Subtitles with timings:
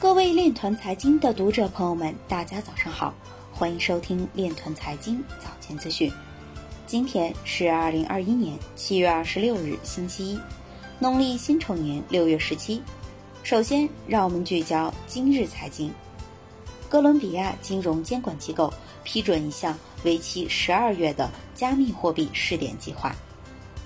[0.00, 3.12] 各位链团财经的读者朋友们，大家早上好，
[3.52, 6.10] 欢迎收听链团财经早间资讯。
[6.86, 10.40] 今天是二零二一年七月二十六日，星期一，
[11.00, 12.80] 农历辛丑年六月十七。
[13.42, 15.92] 首先，让我们聚焦今日财经。
[16.88, 18.72] 哥伦比亚金融监管机构
[19.02, 23.12] 批准一项为期十二月的加密货币试点计划。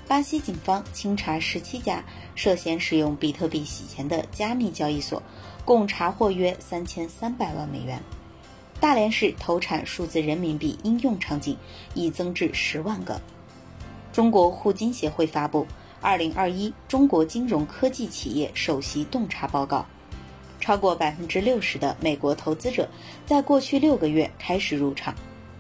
[0.07, 5.23] 巴西警方清查十七家涉嫌使用比特币洗钱的加密交易所。
[5.65, 8.01] 共查获约三千三百万美元。
[8.81, 11.57] 大连市投产数字人民币应用场景
[11.95, 13.21] 已增至十万个。
[14.13, 15.65] 中国互金协会发布
[16.01, 19.87] 《二零二一中国金融科技企业首席洞察报告》，
[20.61, 22.89] 超过百分之六十的美国投资者
[23.25, 25.15] 在过去六个月开始入场，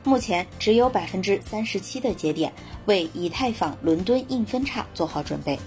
[0.04, 2.52] 目前只有百分之三十七的节点
[2.86, 5.58] 为以太坊伦敦硬分叉做好准备。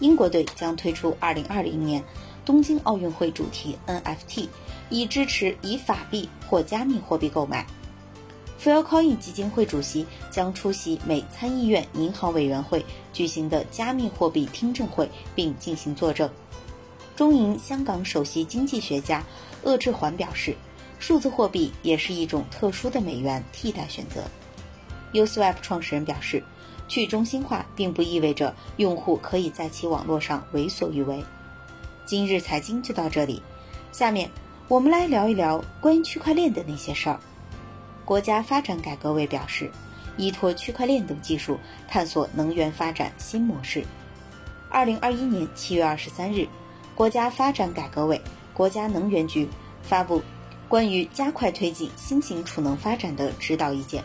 [0.00, 2.02] 英国队将推出二零二零年。
[2.44, 4.46] 东京奥运会主题 NFT，
[4.88, 7.66] 以支持以法币或加密货币购买。
[8.62, 16.30] Filecoin 基金会主席将出席美参议院银行委员会举行的加密货币听证会，并进行作证。
[17.16, 19.24] 中银香港首席经济学家
[19.64, 20.56] 鄂志环表示，
[20.98, 24.22] 数字货币也是一种特殊的美元替代选择。
[25.12, 26.42] Uswap 创始人表示，
[26.88, 31.22] 去中心化并不意味着用户可以在其网络上为所欲为。
[32.04, 33.42] 今日财经就到这里，
[33.92, 34.30] 下面
[34.68, 37.18] 我们来聊一聊关于区块链的那些事儿。
[38.04, 39.70] 国家发展改革委表示，
[40.16, 43.84] 依托区块链等技术，探索能源发展新模式。
[44.70, 46.46] 二零二一年七月二十三日，
[46.94, 48.20] 国家发展改革委、
[48.52, 49.48] 国家能源局
[49.82, 50.22] 发布
[50.68, 54.02] 关于加快推进新型储能发展的指导意见，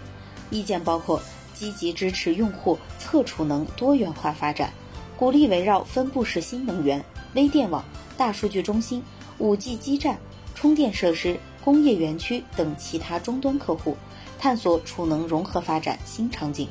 [0.50, 1.22] 意见包括
[1.54, 4.72] 积极支持用户侧储能多元化发展，
[5.18, 7.04] 鼓励围绕分布式新能源。
[7.34, 7.84] 微电网、
[8.18, 9.02] 大数据中心、
[9.40, 10.20] 5G 基站、
[10.54, 13.96] 充电设施、工业园区等其他终端客户，
[14.38, 16.68] 探索储能融合发展新场景，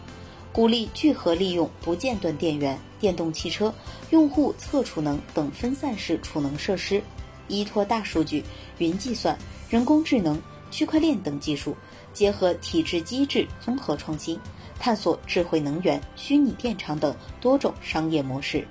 [0.52, 3.74] 鼓励聚合利用不间断电源、电动汽车、
[4.10, 7.02] 用户侧储能等分散式储能设施，
[7.50, 8.42] 依托大数据、
[8.78, 9.36] 云计算、
[9.68, 10.40] 人工智能、
[10.70, 11.76] 区块链等技术，
[12.12, 14.38] 结合体制机制综合创新，
[14.78, 18.66] 探索智慧能源、虚拟电厂等多种商业模式。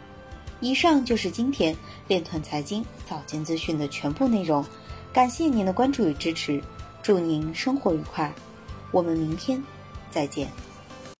[0.61, 1.75] 以上就是今天
[2.07, 4.65] 链团财经早间资讯的全部内容，
[5.13, 6.61] 感谢您的关注与支持，
[7.01, 8.33] 祝您生活愉快，
[8.91, 9.61] 我们明天
[10.09, 10.49] 再见。